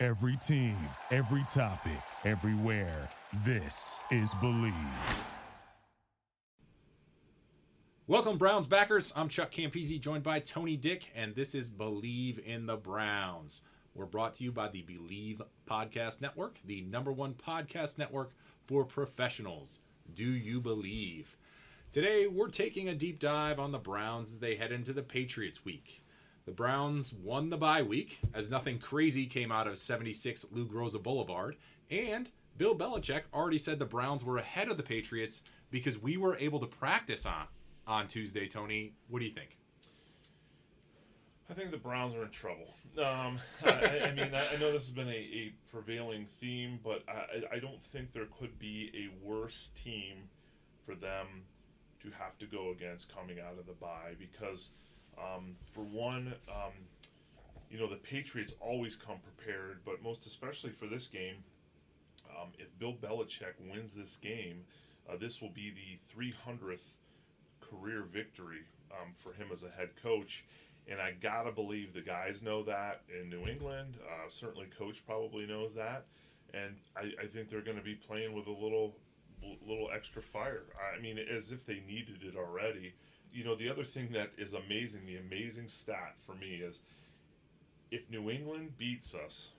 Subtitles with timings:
[0.00, 0.76] Every team,
[1.10, 3.10] every topic, everywhere.
[3.44, 4.72] This is Bleav.
[8.06, 9.12] Welcome, Browns backers.
[9.16, 13.60] I'm Chuck Campese, joined by Tony Dick, and this is Bleav in the Browns.
[13.96, 18.30] We're brought to you by the Bleav Podcast Network, the number one podcast network
[18.68, 19.80] for professionals.
[20.14, 21.36] Do you believe?
[21.90, 25.64] Today, we're taking a deep dive on the Browns as they head into the Patriots
[25.64, 26.04] week.
[26.48, 31.00] The Browns won the bye week as nothing crazy came out of 76 Lou Groza
[31.00, 31.56] Boulevard,
[31.90, 36.38] and Bill Belichick already said the Browns were ahead of the Patriots because we were
[36.38, 37.48] able to practice on
[37.86, 38.48] on Tuesday.
[38.48, 39.58] Tony, what do you think?
[41.50, 42.74] I think the Browns are in trouble.
[42.96, 47.56] Um, I, I, mean, I, know this has been a, a prevailing theme, but I,
[47.56, 50.16] I, don't think there could be a worse team
[50.86, 51.26] for them
[52.02, 54.70] to have to go against coming out of the bye because,
[55.22, 56.72] um, for one, um,
[57.70, 61.36] you know, the Patriots always come prepared, but most especially for this game,
[62.30, 64.64] um, if Bill Belichick wins this game,
[65.08, 66.84] uh, this will be the 300th
[67.60, 70.44] career victory um, for him as a head coach.
[70.90, 73.96] And I gotta believe the guys know that in New England.
[74.02, 76.06] Uh, certainly, coach probably knows that,
[76.54, 78.96] and I, I think they're going to be playing with a little,
[79.66, 80.62] little extra fire.
[80.96, 82.94] I mean, as if they needed it already.
[83.32, 86.80] You know, the other thing that is amazing, the amazing stat for me is,
[87.90, 89.50] if New England beats us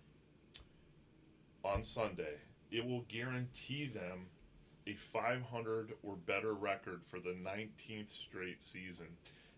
[1.63, 2.35] on Sunday,
[2.71, 4.27] it will guarantee them
[4.87, 9.07] a 500 or better record for the 19th straight season.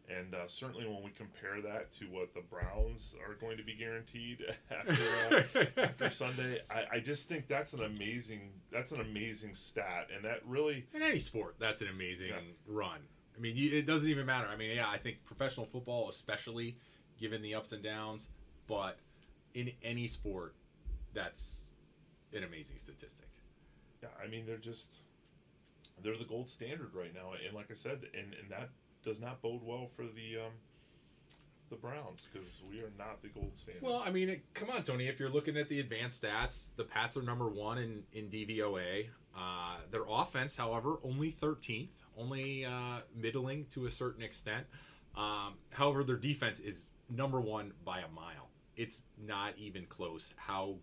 [0.09, 3.73] And uh, certainly, when we compare that to what the Browns are going to be
[3.73, 9.53] guaranteed after uh, after Sunday, I, I, just think that's an amazing that's an amazing
[9.53, 12.35] stat, and that really in any sport that's an amazing yeah.
[12.67, 12.99] run.
[13.35, 14.47] I mean, you, it doesn't even matter.
[14.47, 16.77] I mean, yeah, I think professional football, especially
[17.19, 18.27] given the ups and downs,
[18.67, 18.97] but
[19.53, 20.55] in any sport,
[21.13, 21.71] that's
[22.33, 23.27] an amazing statistic.
[24.01, 25.01] Yeah, I mean, they're just
[26.03, 28.69] they're the gold standard right now, and like I said, and, and that
[29.03, 30.51] does not bode well for the um,
[31.69, 33.81] the Browns because we are not the gold standard.
[33.83, 35.07] Well, I mean, it, come on, Tony.
[35.07, 39.07] If you're looking at the advanced stats, the Pats are number one in in DVOA.
[39.35, 41.87] Uh, their offense, however, only 13th,
[42.17, 44.65] only uh, middling to a certain extent.
[45.15, 48.49] Um, however, their defense is number one by a mile.
[48.77, 50.75] It's not even close how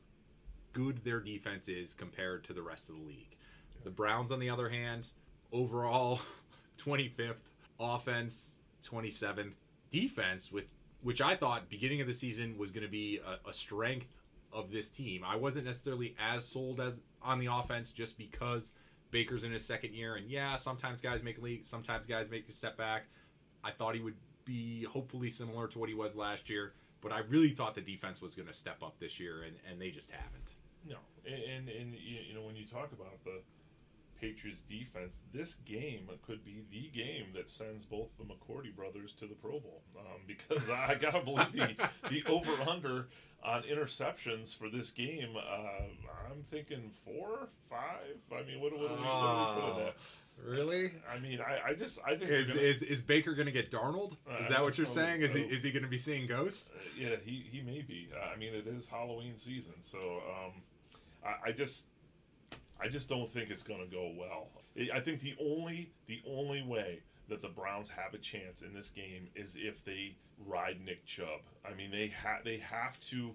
[0.73, 3.37] good their defense is compared to the rest of the league.
[3.85, 5.09] The Browns, on the other hand,
[5.53, 6.21] overall
[6.85, 7.35] 25th,
[7.81, 8.51] offense
[8.85, 9.53] 27th,
[9.91, 10.65] defense with
[11.03, 14.09] which I thought beginning of the season was going to be a, a, strength
[14.53, 15.23] of this team.
[15.25, 18.73] I wasn't necessarily as sold as on the offense just because
[19.11, 22.49] Baker's in his second year, and yeah, sometimes guys make a leap, sometimes guys make
[22.49, 23.05] a step back.
[23.65, 27.21] I thought he would be hopefully similar to what he was last year, but I
[27.29, 30.11] really thought the defense was going to step up this year, and, and they just
[30.11, 30.55] haven't.
[30.89, 33.41] No, and, and, and you know when you talk about the
[34.21, 39.27] Patriots defense, this game could be the game that sends both the McCourty brothers to
[39.27, 39.83] the Pro Bowl.
[39.99, 41.77] Um, because I gotta believe the,
[42.11, 43.09] the over under
[43.43, 45.37] on interceptions for this game.
[45.37, 48.17] Uh, I'm thinking four, five.
[48.33, 49.95] I mean, what, what, what, what, what do we put in that?
[50.45, 50.93] Really?
[51.13, 53.71] I mean, I, I just I think is, gonna, is is Baker going to get
[53.73, 54.17] Darnold?
[54.41, 55.23] Is that what you're saying?
[55.23, 56.71] Is he is he going to be seeing ghosts?
[56.73, 58.09] Uh, yeah, he he may be.
[58.15, 60.53] Uh, I mean, it is Halloween season, so um,
[61.25, 61.87] I, I just
[62.81, 64.49] I just don't think it's going to go well.
[64.95, 68.89] I think the only the only way that the Browns have a chance in this
[68.89, 70.17] game is if they
[70.47, 71.41] ride Nick Chubb.
[71.65, 73.35] I mean, they have they have to,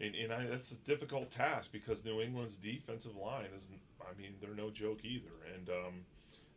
[0.00, 3.64] and, and I, that's a difficult task because New England's defensive line is.
[4.00, 5.94] I mean, they're no joke either, and um,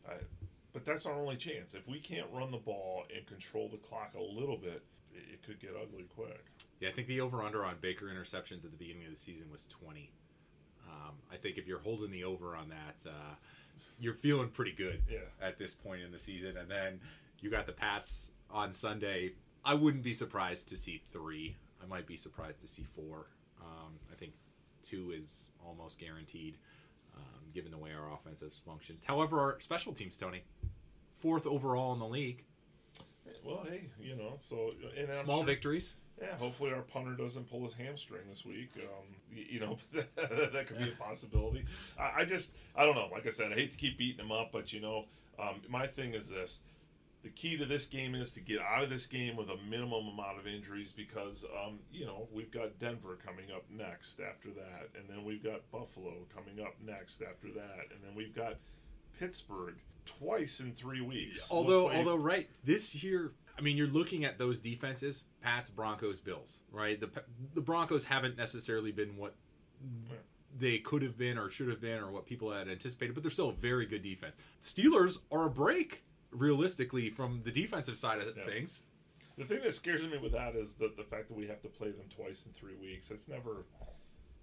[0.08, 0.14] I,
[0.74, 1.74] but that's our only chance.
[1.74, 4.84] If we can't run the ball and control the clock a little bit,
[5.14, 6.44] it, it could get ugly quick.
[6.80, 9.46] Yeah, I think the over under on Baker interceptions at the beginning of the season
[9.52, 10.12] was twenty.
[10.88, 13.36] Um, I think if you're holding the over on that, uh,
[14.00, 15.20] you're feeling pretty good yeah.
[15.42, 16.58] at this point in the season.
[16.58, 17.00] And then
[17.40, 19.34] you got the Pats on Sunday.
[19.64, 21.56] I wouldn't be surprised to see three.
[21.84, 23.28] I might be surprised to see four.
[23.62, 24.34] Um, I think
[24.84, 26.58] two is almost guaranteed,
[27.16, 29.00] um, given the way our offense has functioned.
[29.04, 30.44] However, our special teams, Tony,
[31.18, 32.44] fourth overall in the league.
[33.44, 34.72] Well, hey, you know, so
[35.24, 35.96] small sure, victories.
[36.22, 38.70] Yeah, hopefully our punter doesn't pull his hamstring this week.
[38.78, 41.66] Um, you, you know, that could be a possibility.
[42.00, 43.10] I, I, just, I don't know.
[43.12, 45.06] Like I said, I hate to keep beating him up, but you know,
[45.38, 46.60] um, my thing is this:
[47.26, 50.08] the key to this game is to get out of this game with a minimum
[50.08, 54.90] amount of injuries because, um, you know, we've got Denver coming up next after that,
[54.96, 58.56] and then we've got Buffalo coming up next after that, and then we've got
[59.20, 59.74] Pittsburgh
[60.06, 61.48] twice in three weeks.
[61.50, 66.20] Although, we'll although, right this year, I mean, you're looking at those defenses: Pats, Broncos,
[66.20, 66.58] Bills.
[66.72, 67.10] Right, the
[67.54, 69.36] the Broncos haven't necessarily been what
[70.58, 73.32] they could have been or should have been or what people had anticipated, but they're
[73.32, 74.36] still a very good defense.
[74.62, 78.46] Steelers are a break realistically from the defensive side of yeah.
[78.46, 78.84] things.
[79.38, 81.68] The thing that scares me with that is the the fact that we have to
[81.68, 83.12] play them twice in three weeks.
[83.12, 83.66] It's never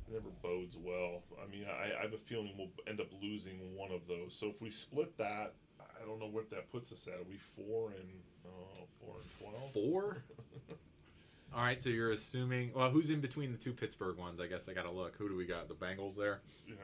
[0.06, 1.22] it never bodes well.
[1.42, 4.36] I mean, I, I have a feeling we'll end up losing one of those.
[4.38, 7.14] So if we split that, I don't know what that puts us at.
[7.14, 8.08] Are we four and
[8.46, 9.72] oh, four and twelve?
[9.72, 10.24] Four.
[11.54, 12.72] All right, so you're assuming.
[12.74, 14.40] Well, who's in between the two Pittsburgh ones?
[14.40, 15.16] I guess I got to look.
[15.16, 15.68] Who do we got?
[15.68, 16.40] The Bengals there.
[16.66, 16.74] Yeah.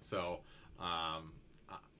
[0.00, 0.40] So,
[0.80, 1.32] um,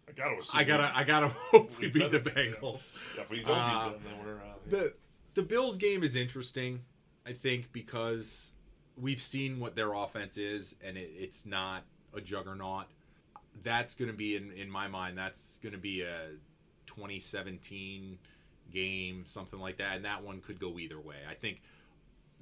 [0.09, 0.39] I gotta.
[0.39, 0.61] assume.
[0.61, 0.93] I gotta.
[0.95, 2.91] I gotta hope we, we beat the Bengals.
[3.15, 3.17] Yeah.
[3.17, 3.23] yeah.
[3.23, 4.37] if we don't uh, beat them, then we're.
[4.37, 4.93] Uh, the
[5.35, 6.81] the Bills game is interesting.
[7.27, 8.53] I think because
[9.01, 11.85] we've seen what their offense is, and it, it's not
[12.15, 12.87] a juggernaut.
[13.63, 15.17] That's going to be in in my mind.
[15.17, 16.31] That's going to be a
[16.87, 18.19] 2017
[18.73, 21.17] game, something like that, and that one could go either way.
[21.29, 21.63] I think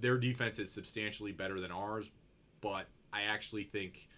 [0.01, 2.11] their defense is substantially better than ours,
[2.61, 4.09] but I actually think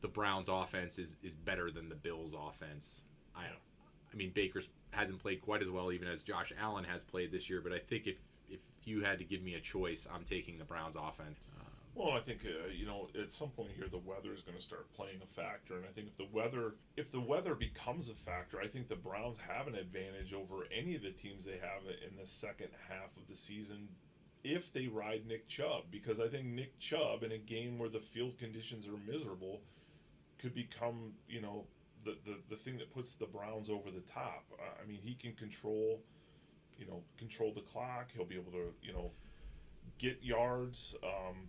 [0.00, 3.00] the Browns' offense is is better than the Bills' offense.
[3.34, 7.30] I I mean Baker's hasn't played quite as well, even as Josh Allen has played
[7.30, 7.60] this year.
[7.60, 8.16] But I think if
[8.48, 11.38] if you had to give me a choice, I'm taking the Browns' offense.
[11.96, 14.62] Well, I think uh, you know at some point here the weather is going to
[14.62, 18.14] start playing a factor, and I think if the weather if the weather becomes a
[18.14, 21.88] factor, I think the Browns have an advantage over any of the teams they have
[22.06, 23.88] in the second half of the season
[24.44, 28.00] if they ride Nick Chubb, because I think Nick Chubb in a game where the
[28.00, 29.62] field conditions are miserable
[30.38, 31.64] could become you know
[32.04, 34.44] the the, the thing that puts the Browns over the top.
[34.52, 36.00] Uh, I mean, he can control
[36.78, 38.08] you know control the clock.
[38.14, 39.12] He'll be able to you know
[39.98, 40.94] get yards.
[41.02, 41.48] Um,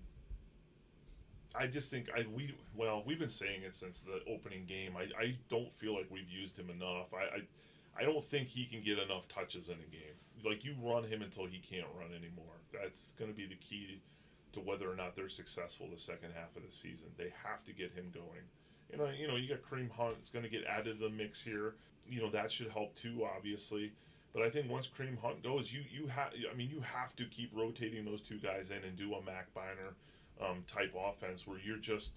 [1.57, 4.95] I just think I we well we've been saying it since the opening game.
[4.97, 7.13] I, I don't feel like we've used him enough.
[7.13, 7.41] I, I
[7.99, 10.15] I don't think he can get enough touches in a game.
[10.45, 12.53] Like you run him until he can't run anymore.
[12.71, 13.99] That's going to be the key
[14.53, 17.07] to whether or not they're successful the second half of the season.
[17.17, 18.45] They have to get him going.
[18.91, 20.15] You know, you know, you got Kareem Hunt.
[20.21, 21.75] It's going to get added to the mix here.
[22.07, 23.91] You know that should help too, obviously.
[24.33, 26.33] But I think once Kareem Hunt goes, you you have.
[26.49, 29.47] I mean, you have to keep rotating those two guys in and do a Mac
[29.55, 29.95] Biner
[30.41, 32.11] um, type offense where you're just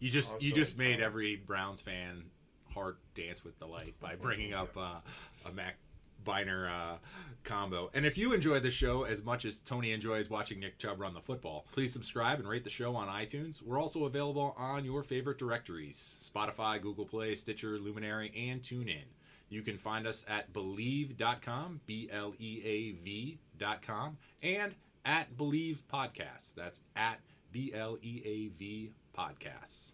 [0.00, 2.24] you just you just made every Browns fan
[2.72, 5.00] heart dance with delight by bringing up uh,
[5.46, 5.76] a Mac
[6.24, 6.96] Biner uh,
[7.44, 7.90] combo.
[7.94, 11.14] And if you enjoy the show as much as Tony enjoys watching Nick Chubb run
[11.14, 13.62] the football, please subscribe and rate the show on iTunes.
[13.62, 19.04] We're also available on your favorite directories Spotify, Google Play, Stitcher, Luminary, and TuneIn.
[19.50, 24.74] You can find us at Bleav.com, B L E A V.com, and
[25.04, 26.54] at Bleav Podcast.
[26.56, 27.20] That's at
[27.54, 29.92] B L E A V podcasts.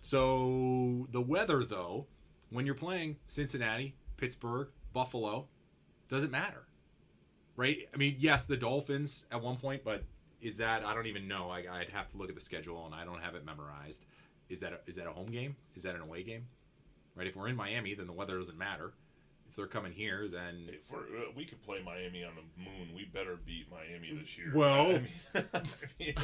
[0.00, 2.06] So the weather, though,
[2.50, 5.48] when you're playing Cincinnati, Pittsburgh, Buffalo,
[6.08, 6.62] doesn't matter,
[7.56, 7.88] right?
[7.92, 10.04] I mean, yes, the Dolphins at one point, but
[10.40, 11.50] is that I don't even know.
[11.50, 14.04] I, would have to look at the schedule, and I don't have it memorized.
[14.48, 15.56] Is that a, is that a home game?
[15.74, 16.46] Is that an away game?
[17.16, 17.26] Right?
[17.26, 18.92] If we're in Miami, then the weather doesn't matter
[19.52, 20.96] if they're coming here, then if uh,
[21.36, 24.50] we could play Miami on the moon, we better beat Miami this year.
[24.54, 25.08] Well, I mean,
[25.52, 25.62] I
[26.00, 26.14] mean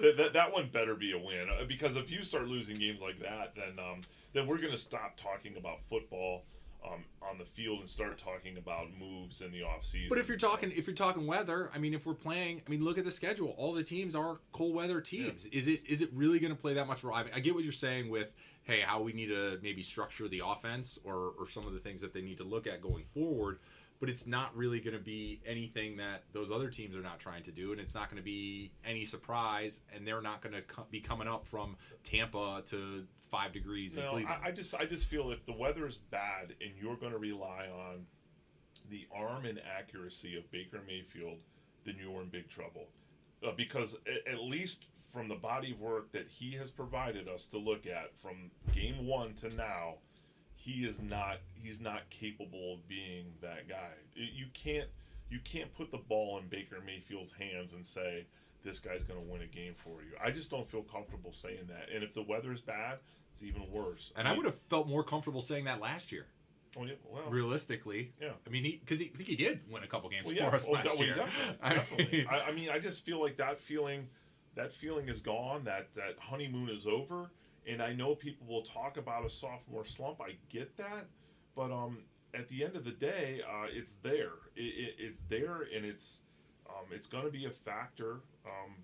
[0.00, 3.02] that, that, that one better be a win uh, because if you start losing games
[3.02, 4.00] like that, then um,
[4.32, 6.44] then we're going to stop talking about football.
[6.84, 10.08] Um, on the field and start talking about moves in the offseason.
[10.08, 12.84] But if you're talking if you're talking weather, I mean if we're playing, I mean
[12.84, 13.56] look at the schedule.
[13.58, 15.46] All the teams are cold weather teams.
[15.46, 17.04] Is it is it really going to play that much?
[17.04, 18.28] I, mean, I get what you're saying with
[18.66, 22.00] hey, how we need to maybe structure the offense or, or some of the things
[22.00, 23.60] that they need to look at going forward.
[23.98, 27.42] But it's not really going to be anything that those other teams are not trying
[27.44, 30.60] to do, and it's not going to be any surprise, and they're not going to
[30.62, 34.36] co- be coming up from Tampa to five degrees no, in Cleveland.
[34.44, 37.18] I, I just I just feel if the weather is bad and you're going to
[37.18, 38.04] rely on
[38.90, 41.38] the arm and accuracy of Baker Mayfield,
[41.86, 42.88] then you're in big trouble.
[43.46, 44.84] Uh, because at, at least
[45.16, 49.06] from the body of work that he has provided us to look at from game
[49.06, 49.94] one to now,
[50.54, 53.94] he is not he's not capable of being that guy.
[54.14, 54.88] You can't
[55.30, 58.26] you can't put the ball in Baker Mayfield's hands and say
[58.62, 60.10] this guy's going to win a game for you.
[60.22, 61.94] I just don't feel comfortable saying that.
[61.94, 62.98] And if the weather's bad,
[63.32, 64.12] it's even worse.
[64.16, 66.26] And I, I would have felt more comfortable saying that last year.
[66.78, 68.12] Oh, yeah, well, realistically.
[68.20, 68.32] Yeah.
[68.46, 70.56] I mean, he because he, I think he did win a couple games well, for
[70.56, 71.14] us oh, last well, year.
[71.14, 72.26] definitely, definitely.
[72.26, 74.08] I, I mean, I just feel like that feeling,
[74.56, 75.64] that feeling is gone.
[75.64, 77.30] That that honeymoon is over.
[77.68, 80.20] And I know people will talk about a sophomore slump.
[80.20, 81.06] I get that,
[81.56, 81.98] but um,
[82.32, 84.34] at the end of the day, uh, it's there.
[84.54, 86.20] It, it, it's there, and it's
[86.68, 88.74] um, it's going to be a factor um,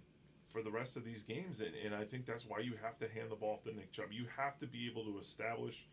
[0.53, 1.61] for the rest of these games.
[1.61, 4.07] And, and I think that's why you have to hand the ball to Nick Chubb.
[4.11, 5.87] You have to be able to establish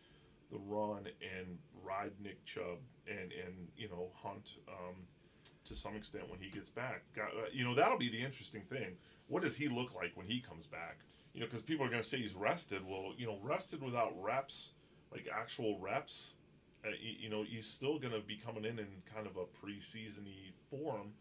[0.50, 4.96] the run and ride Nick Chubb and and you know Hunt um,
[5.70, 7.02] to some extent when he gets back.
[7.14, 8.96] Got, uh, you know that'll be the interesting thing.
[9.28, 10.98] What does he look like when he comes back?
[11.32, 12.82] You know, because people are going to say he's rested.
[12.86, 14.70] Well, you know, rested without reps,
[15.12, 16.34] like actual reps.
[16.84, 19.44] Uh, you, you know, he's still going to be coming in in kind of a
[19.64, 21.12] preseason-y form.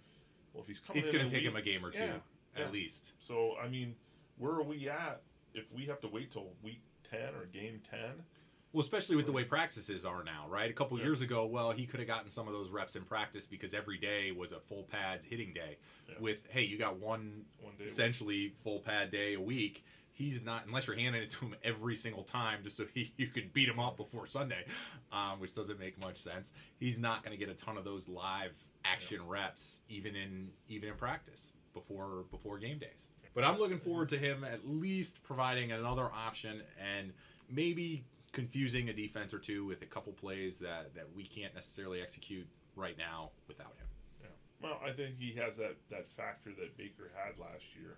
[0.54, 2.14] Well, if he's coming, it's going to take week- him a game or two Yeah,
[2.56, 2.70] at yeah.
[2.72, 3.12] least.
[3.20, 3.96] So I mean,
[4.40, 5.22] where are we at
[5.54, 8.24] if we have to wait till week ten or game ten?
[8.72, 10.70] Well, especially with the way practices are now, right?
[10.70, 11.06] A couple Yeah.
[11.06, 13.98] years ago, well, he could have gotten some of those reps in practice because every
[13.98, 15.78] day was a full pads hitting day.
[16.08, 16.20] Yeah.
[16.20, 19.84] With hey, you got one One day essentially full pad day a week.
[20.12, 23.28] He's not unless you're handing it to him every single time just so he you
[23.28, 24.66] could beat him up before Sunday,
[25.12, 26.52] um, which doesn't make much sense.
[26.78, 28.54] He's not going to get a ton of those live
[28.86, 33.08] action reps even in even in practice before before game days.
[33.34, 37.14] But I'm looking forward to him at least providing another option and
[37.50, 42.02] maybe confusing a defense or two with a couple plays that that we can't necessarily
[42.02, 43.88] execute right now without him.
[44.22, 44.28] Yeah.
[44.62, 47.98] Well, I think he has that that factor that Baker had last year.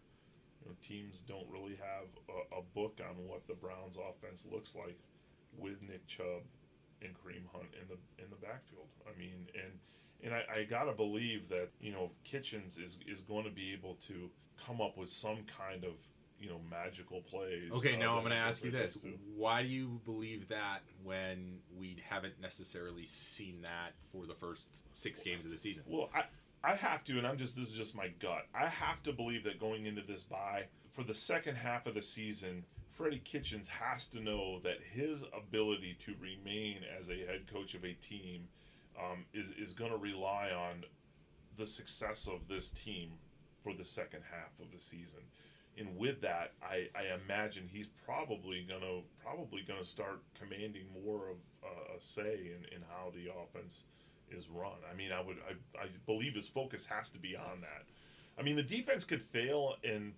[0.61, 4.75] You know, teams don't really have a, a book on what the Browns' offense looks
[4.75, 4.97] like
[5.57, 6.45] with Nick Chubb
[7.01, 8.87] and Kareem Hunt in the in the backfield.
[9.05, 9.73] I mean, and
[10.23, 13.97] and I, I gotta believe that you know Kitchens is is going to be able
[14.07, 14.29] to
[14.65, 15.93] come up with some kind of
[16.41, 17.71] you know magical plays.
[17.71, 21.59] Okay, now I'm going to ask you this: to- Why do you believe that when
[21.77, 25.83] we haven't necessarily seen that for the first six games of the season?
[25.87, 26.23] Well, I
[26.63, 28.47] I have to, and I'm just this is just my gut.
[28.53, 32.01] I have to believe that going into this bye for the second half of the
[32.01, 37.73] season, Freddie Kitchens has to know that his ability to remain as a head coach
[37.73, 38.47] of a team
[38.99, 40.83] um, is is going to rely on
[41.57, 43.11] the success of this team
[43.63, 45.19] for the second half of the season.
[45.77, 51.37] And with that, I, I imagine he's probably gonna probably gonna start commanding more of
[51.63, 53.83] uh, a say in, in how the offense
[54.29, 54.73] is run.
[54.91, 57.85] I mean, I would I, I believe his focus has to be on that.
[58.37, 60.13] I mean, the defense could fail and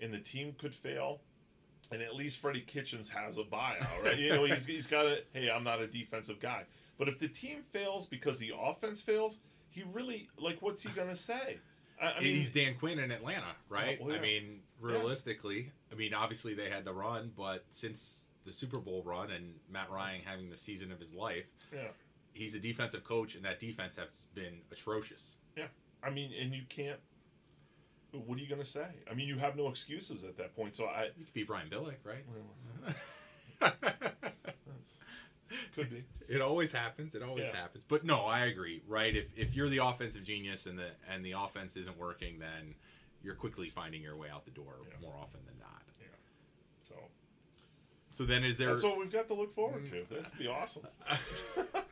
[0.00, 1.20] and the team could fail,
[1.92, 4.18] and at least Freddie Kitchens has a buyout, right?
[4.18, 6.64] You know, he's he's got a hey, I'm not a defensive guy.
[6.98, 11.16] But if the team fails because the offense fails, he really like what's he gonna
[11.16, 11.58] say?
[12.00, 14.00] I, I mean, he's Dan Quinn in Atlanta, right?
[14.00, 14.18] well, yeah.
[14.18, 19.02] I mean, realistically, I mean, obviously they had the run, but since the Super Bowl
[19.04, 21.88] run and Matt Ryan having the season of his life, yeah,
[22.32, 25.36] he's a defensive coach, and that defense has been atrocious.
[25.56, 25.66] yeah.
[26.02, 27.00] I mean, and you can't.
[28.12, 28.86] What are you gonna say?
[29.10, 30.74] I mean, you have no excuses at that point.
[30.76, 32.24] So I You could be Brian Billick, right?
[35.74, 36.04] could be.
[36.28, 37.14] It always happens.
[37.14, 37.56] It always Yeah.
[37.56, 37.84] happens.
[37.86, 38.82] But no, I agree.
[38.86, 39.14] Right?
[39.16, 42.74] If if you're the offensive genius and the and the offense isn't working, then
[43.26, 44.94] you're quickly finding your way out the door Yeah.
[45.02, 45.82] more often than not.
[46.00, 46.06] Yeah.
[46.88, 46.94] So
[48.12, 48.70] So then, is there?
[48.70, 49.96] that's what we've got to look forward to.
[49.96, 50.14] Mm-hmm.
[50.14, 50.86] This would be awesome.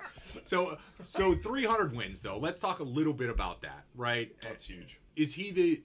[0.43, 2.39] So so 300 wins though.
[2.39, 3.85] Let's talk a little bit about that.
[3.95, 4.35] Right?
[4.41, 4.99] That's huge.
[5.17, 5.83] Is he the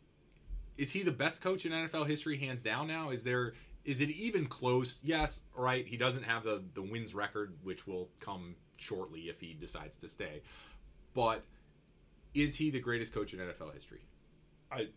[0.77, 2.87] is he the best coach in NFL history, hands down?
[2.87, 3.53] Now, is there
[3.85, 4.99] is it even close?
[5.03, 5.85] Yes, right.
[5.85, 10.09] He doesn't have the the wins record, which will come shortly if he decides to
[10.09, 10.41] stay.
[11.13, 11.43] But
[12.33, 14.01] is he the greatest coach in NFL history?
[14.71, 14.87] I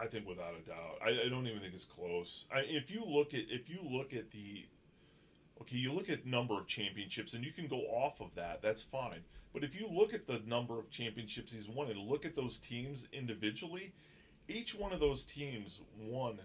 [0.00, 0.98] I think without a doubt.
[1.04, 2.44] I, I don't even think it's close.
[2.52, 4.64] I, if you look at if you look at the
[5.60, 8.62] okay, you look at number of championships and you can go off of that.
[8.62, 9.20] That's fine.
[9.52, 12.58] But if you look at the number of championships he's won and look at those
[12.58, 13.92] teams individually,
[14.48, 16.38] each one of those teams won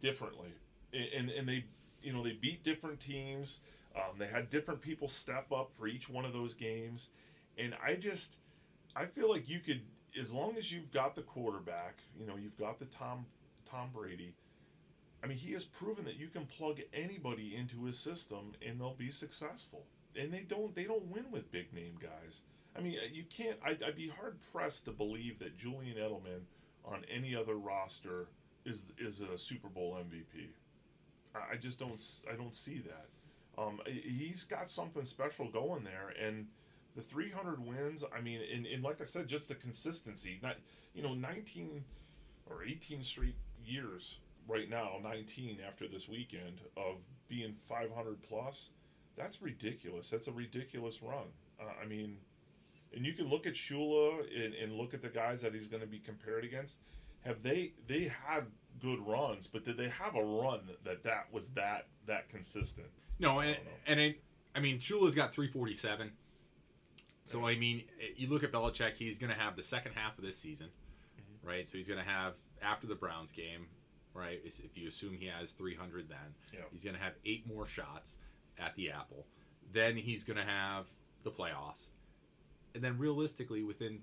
[0.00, 0.52] differently,
[0.92, 1.64] and and, they
[2.02, 3.58] you know they beat different teams.
[3.94, 7.08] Um, they had different people step up for each one of those games,
[7.58, 8.36] and I just
[8.96, 9.82] I feel like you could,
[10.20, 13.26] as long as you've got the quarterback, you know, you've got the Tom
[13.64, 14.34] Tom Brady.
[15.22, 18.94] I mean, he has proven that you can plug anybody into his system and they'll
[18.94, 19.84] be successful.
[20.16, 22.40] And they don't they don't win with big name guys.
[22.76, 23.58] I mean, you can't.
[23.64, 26.40] I'd, I'd be hard pressed to believe that Julian Edelman
[26.84, 28.26] on any other roster
[28.64, 30.48] is is a Super Bowl MVP.
[31.34, 32.00] I, I just don't
[32.30, 33.06] I don't see that.
[33.62, 36.46] Um, he's got something special going there, and
[36.96, 38.04] the 300 wins.
[38.16, 40.38] I mean, and, and like I said, just the consistency.
[40.42, 40.56] Not
[40.94, 41.84] you know 19
[42.50, 44.18] or 18 straight years
[44.48, 46.96] right now, 19 after this weekend of
[47.28, 48.70] being 500 plus.
[49.16, 50.10] That's ridiculous.
[50.10, 51.26] That's a ridiculous run.
[51.60, 52.16] Uh, I mean,
[52.94, 55.82] and you can look at Shula and, and look at the guys that he's going
[55.82, 56.78] to be compared against.
[57.24, 58.46] Have they they had
[58.80, 62.88] good runs, but did they have a run that that was that that consistent?
[63.18, 63.56] No, and
[63.86, 64.20] and it,
[64.54, 66.10] I mean, Shula's got 347.
[67.24, 67.84] So I mean,
[68.16, 70.68] you look at Belichick; he's going to have the second half of this season,
[71.18, 71.48] Mm-hmm.
[71.48, 71.68] right?
[71.68, 73.66] So he's going to have after the Browns game,
[74.14, 74.40] right?
[74.44, 76.18] If you assume he has 300, then
[76.52, 76.60] Yeah.
[76.72, 78.16] he's going to have eight more shots
[78.58, 79.26] at the Apple.
[79.72, 80.86] Then he's going to have
[81.22, 81.90] the playoffs,
[82.74, 84.00] and then realistically, within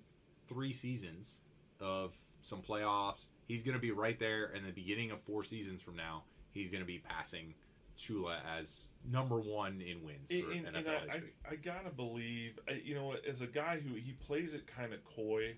[0.47, 1.39] three seasons
[1.79, 4.51] of some playoffs, he's going to be right there.
[4.55, 7.53] And the beginning of four seasons from now, he's going to be passing
[7.99, 11.33] Shula as number one in wins for And, and- NFL and I, history.
[11.49, 14.93] I, I gotta believe, I, you know, as a guy who he plays it kind
[14.93, 15.55] of coy,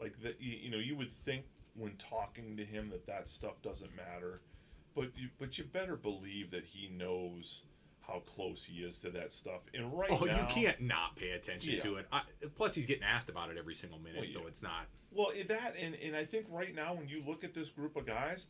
[0.00, 0.40] like that.
[0.40, 4.40] You, you know, you would think when talking to him that that stuff doesn't matter,
[4.94, 7.62] but you, but you better believe that he knows
[8.00, 9.62] how close he is to that stuff.
[9.74, 11.80] And right Oh, now, you can't not pay attention Yeah.
[11.80, 12.06] to it.
[12.12, 12.22] I,
[12.54, 14.86] plus, he's getting asked about it every single minute, Well, so it's not.
[15.12, 18.06] Well, that and and I think right now when you look at this group of
[18.06, 18.46] guys,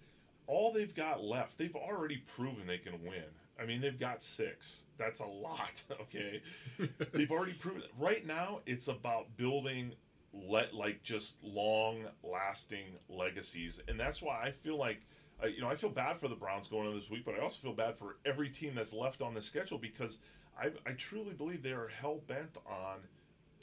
[0.46, 3.24] all they've got left, they've already proven they can win.
[3.60, 4.76] I mean, they've got six.
[4.98, 5.82] That's a lot.
[6.02, 6.40] Okay,
[7.12, 7.82] they've already proven.
[7.98, 9.92] Right now, it's about building
[10.32, 15.00] let like just long lasting legacies, and that's why I feel like.
[15.42, 17.40] Uh, you know, I feel bad for the Browns going into this week, but I
[17.40, 20.16] also feel bad for every team that's left on the schedule because
[20.58, 23.00] I, I truly believe they are hell bent on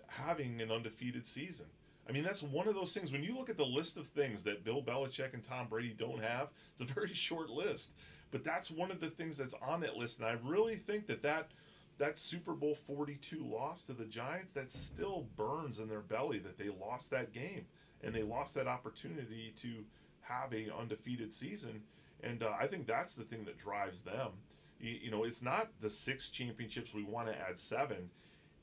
[0.06, 1.66] having an undefeated season.
[2.08, 3.12] I mean, that's one of those things.
[3.12, 6.22] When you look at the list of things that Bill Belichick and Tom Brady don't
[6.22, 7.92] have, it's a very short list.
[8.32, 11.22] But that's one of the things that's on that list, and I really think that
[11.24, 11.52] that
[12.00, 16.58] that Super Bowl 42 loss to the Giants that still burns in their belly that
[16.58, 17.66] they lost that game
[18.04, 19.86] and they lost that opportunity to
[20.22, 21.82] have a undefeated season.
[22.24, 24.32] And uh, I think that's the thing that drives them.
[24.80, 28.10] You, you know, it's not the six championships we want to add seven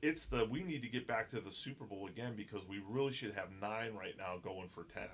[0.02, 3.12] it's the we need to get back to the Super Bowl again because we really
[3.12, 5.09] should have nine right now going for ten.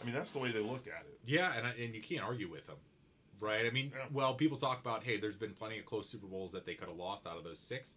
[0.00, 1.18] I mean, that's the way they look at it.
[1.26, 2.76] Yeah, and, I- and you can't argue with them,
[3.40, 3.64] right?
[3.66, 4.06] I mean, Yeah.
[4.12, 6.88] well, people talk about, hey, there's been plenty of close Super Bowls that they could
[6.88, 7.94] have lost out of those six.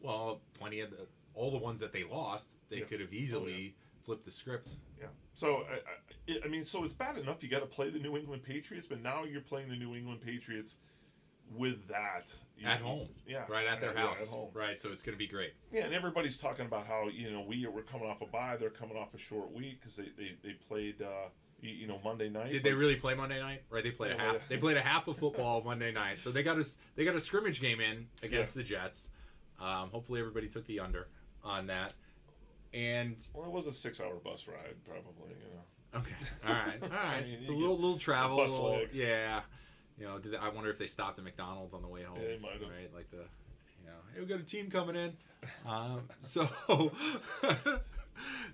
[0.00, 2.84] Well, plenty of the, all the ones that they lost, they Yeah.
[2.84, 4.70] could have oh, easily flipped the script.
[4.98, 5.08] Yeah.
[5.34, 8.16] So I, I, I mean, so it's bad enough you got to play the New
[8.16, 10.76] England Patriots, but now you're playing the New England Patriots
[11.56, 12.32] with that
[12.64, 13.44] At home, Yeah.
[13.48, 14.50] right at their Yeah, house, at home.
[14.54, 14.80] right?
[14.80, 15.52] So it's going to be great.
[15.72, 18.70] Yeah, and everybody's talking about how you know we we're coming off a bye, they're
[18.70, 21.28] coming off a short week because they, they they played uh,
[21.62, 22.50] you, know Monday night.
[22.52, 23.62] Did they really play Monday night?
[23.70, 24.34] Right, they played a half.
[24.34, 24.40] yeah.
[24.48, 27.20] They played a half of football Monday night, so they got a they got a
[27.20, 29.08] scrimmage game in against the Jets.
[29.58, 31.08] Um, hopefully, everybody took the under
[31.42, 31.94] on that.
[32.72, 35.30] And Well, it was a six-hour bus ride, probably.
[35.30, 36.00] You know.
[36.00, 36.14] okay,
[36.46, 37.24] all right, all right.
[37.26, 38.90] mean, it's a little little travel, bus little- leg.
[38.92, 39.40] yeah.
[40.00, 42.18] You know, did they, I wonder if they stopped at McDonald's on the way home?
[42.20, 42.62] Yeah, they might have.
[42.62, 45.12] Right, like the, you know, hey, we got a team coming in.
[45.66, 46.48] Um, so,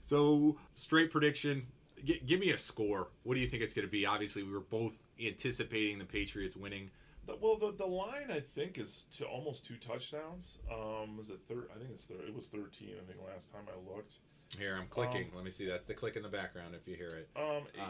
[0.02, 1.66] so straight prediction.
[2.04, 3.08] G- give me a score.
[3.22, 4.04] What do you think it's going to be?
[4.06, 4.92] Obviously, we were both
[5.24, 6.90] anticipating the Patriots winning.
[7.26, 10.58] The, well, the, the line I think is to almost two touchdowns.
[10.72, 11.68] Um, was it third?
[11.74, 12.22] I think it's third.
[12.26, 12.94] It was thirteen.
[13.00, 14.16] I think last time I looked.
[14.56, 15.30] Here, I'm clicking.
[15.34, 15.66] Let me see.
[15.66, 17.28] That's the click in the background if you hear it.
[17.36, 17.84] Um, Uh,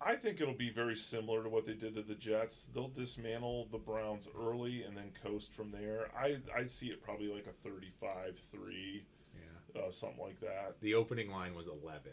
[0.00, 2.66] I think it'll be very similar to what they did to the Jets.
[2.74, 6.08] They'll dismantle the Browns early and then coast from there.
[6.18, 9.02] I I see it probably like a 35-3,
[9.34, 9.80] yeah.
[9.80, 10.76] uh, something like that.
[10.80, 12.10] The opening line was 11.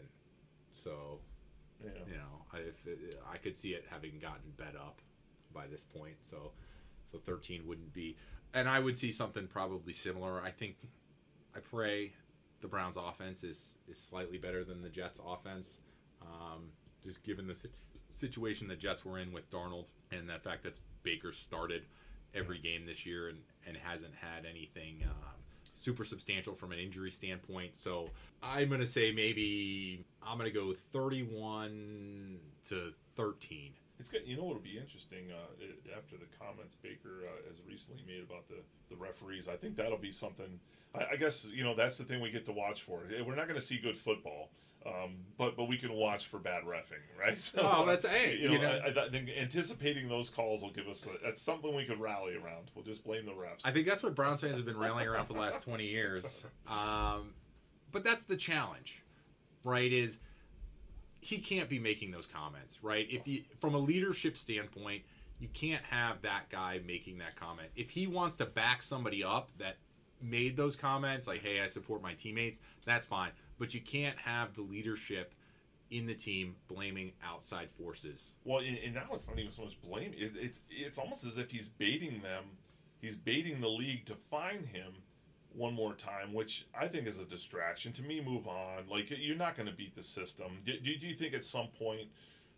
[0.72, 1.18] So,
[1.84, 1.90] Yeah.
[2.06, 5.00] you know, I, if it, I could see it having gotten bet up
[5.52, 6.14] by this point.
[6.22, 6.52] So,
[7.10, 8.16] so 13 wouldn't be,
[8.54, 10.40] and I would see something probably similar.
[10.40, 10.76] I think,
[11.54, 12.12] I pray,
[12.62, 15.80] the Browns' offense is is slightly better than the Jets' offense,
[16.22, 16.70] um,
[17.04, 17.56] just given the
[18.10, 21.82] situation the Jets were in with Darnold and the fact that Baker started
[22.34, 25.02] every game this year and and hasn't had anything.
[25.04, 25.14] Um,
[25.74, 27.76] super substantial from an injury standpoint.
[27.76, 28.08] So
[28.42, 32.38] I'm gonna say maybe I'm gonna go 31
[32.68, 33.72] to 13.
[33.98, 34.22] It's good.
[34.26, 38.22] You know what'll be interesting uh, i- after the comments Baker uh, has recently made
[38.22, 38.56] about the,
[38.90, 39.48] the referees.
[39.48, 40.58] I think that'll be something.
[40.94, 43.00] I, I guess you know that's the thing we get to watch for.
[43.24, 44.50] We're not going to see good football,
[44.86, 47.38] um, but but we can watch for bad refing, right?
[47.40, 50.70] So, Oh, that's- hey, you know, you know- I, I think anticipating those calls will
[50.72, 52.70] give us a, that's something we could rally around.
[52.74, 53.60] We'll just blame the refs.
[53.64, 56.44] I think that's what Browns fans have been rallying around for the last 20 years.
[56.66, 57.34] Um,
[57.90, 59.02] but that's the challenge,
[59.64, 59.92] right?
[59.92, 60.18] Is
[61.20, 63.06] he can't be making those comments, right?
[63.10, 65.02] If you, from a leadership standpoint,
[65.38, 67.68] you can't have that guy making that comment.
[67.76, 69.76] If he wants to back somebody up that
[70.20, 73.30] made those comments, like, "Hey, I support my teammates," that's fine.
[73.58, 75.34] But you can't have the leadership
[75.90, 78.32] in the team blaming outside forces.
[78.44, 80.12] Well, and, and now it's not even so much blame.
[80.16, 82.44] It, it's it's almost as if he's baiting them
[83.02, 84.94] he's baiting the league to find him
[85.54, 87.92] one more time, which I think is a distraction.
[87.94, 88.88] To me, move on.
[88.88, 90.46] Like you're not going to beat the system.
[90.64, 92.08] Do, do, do, you think at some point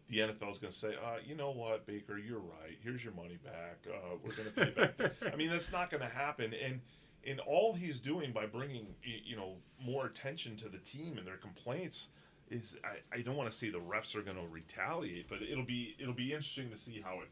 [0.08, 2.78] the NFL is going to say, uh, you know what, Baker, you're right.
[2.84, 3.78] Here's your money back.
[3.88, 5.12] Uh, we're going to pay back.
[5.32, 6.54] I mean, that's not going to happen.
[6.54, 6.80] And
[7.26, 11.36] and all he's doing by bringing you know more attention to the team and their
[11.36, 12.08] complaints
[12.50, 15.64] is I, I don't want to say the refs are going to retaliate, but it'll
[15.64, 17.28] be it'll be interesting to see how it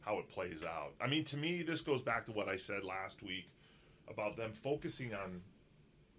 [0.00, 0.92] how it plays out.
[1.00, 3.48] I mean, to me, this goes back to what I said last week
[4.08, 5.40] about them focusing on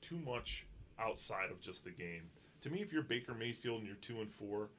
[0.01, 0.65] too much
[0.99, 2.23] outside of just the game.
[2.61, 4.69] To me, if you're Baker Mayfield and you're two and four,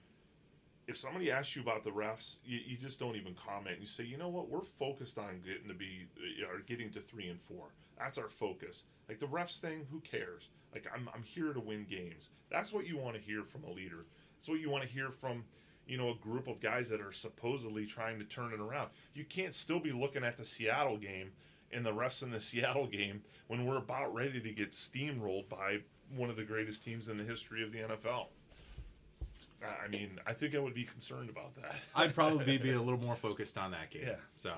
[0.88, 3.78] if somebody asks you about the refs, you, you just don't even comment.
[3.80, 7.00] You say, you know what, we're focused on getting to be uh, or getting to
[7.00, 7.66] three and four.
[7.98, 8.84] That's our focus.
[9.08, 10.48] Like the refs thing, who cares?
[10.72, 12.30] Like I'm, I'm here to win games.
[12.50, 14.06] That's what you want to hear from a leader.
[14.36, 15.44] That's what you want to hear from,
[15.86, 18.90] you know, a group of guys that are supposedly trying to turn it around.
[19.14, 21.32] You can't still be looking at the Seattle game
[21.72, 25.78] and the refs in the Seattle game when we're about ready to get steamrolled by
[26.14, 28.26] one of the greatest teams in the history of the NFL.
[29.84, 31.76] I mean, I think I would be concerned about that.
[31.94, 34.04] I'd probably be a little more focused on that game.
[34.06, 34.14] Yeah.
[34.36, 34.54] So,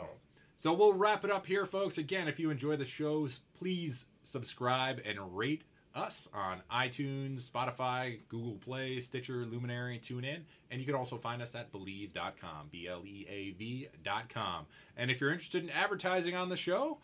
[0.56, 1.98] so we'll wrap it up here, folks.
[1.98, 5.62] Again, if you enjoy the shows, please subscribe and rate
[5.94, 10.40] us on iTunes, Spotify, Google Play, Stitcher, Luminary, TuneIn,
[10.70, 14.66] and you can also find us at Bleav.com, B L E A V.com.
[14.96, 16.98] And if you're interested in advertising on the show,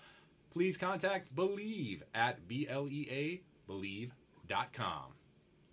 [0.51, 5.12] please contact Bleav at B L E A Bleav.com.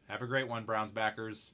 [0.07, 1.53] Have a great one, Browns backers,